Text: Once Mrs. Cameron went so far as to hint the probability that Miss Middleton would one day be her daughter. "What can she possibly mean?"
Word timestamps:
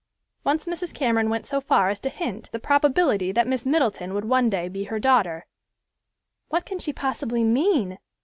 Once 0.43 0.65
Mrs. 0.65 0.95
Cameron 0.95 1.29
went 1.29 1.45
so 1.45 1.61
far 1.61 1.91
as 1.91 1.99
to 1.99 2.09
hint 2.09 2.49
the 2.51 2.57
probability 2.57 3.31
that 3.31 3.45
Miss 3.45 3.67
Middleton 3.67 4.15
would 4.15 4.25
one 4.25 4.49
day 4.49 4.67
be 4.67 4.85
her 4.85 4.97
daughter. 4.97 5.45
"What 6.47 6.65
can 6.65 6.79
she 6.79 6.91
possibly 6.91 7.43
mean?" 7.43 7.99